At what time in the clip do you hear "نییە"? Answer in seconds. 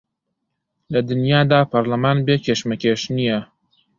3.15-3.39